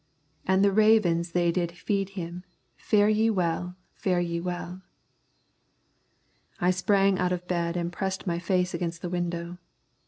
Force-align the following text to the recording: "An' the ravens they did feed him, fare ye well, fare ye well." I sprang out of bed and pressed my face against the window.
"An' 0.47 0.63
the 0.63 0.71
ravens 0.71 1.29
they 1.31 1.51
did 1.51 1.73
feed 1.73 2.09
him, 2.17 2.43
fare 2.75 3.07
ye 3.07 3.29
well, 3.29 3.75
fare 3.93 4.19
ye 4.19 4.39
well." 4.39 4.81
I 6.59 6.71
sprang 6.71 7.19
out 7.19 7.31
of 7.31 7.47
bed 7.47 7.77
and 7.77 7.93
pressed 7.93 8.25
my 8.25 8.39
face 8.39 8.73
against 8.73 9.03
the 9.03 9.09
window. 9.11 9.59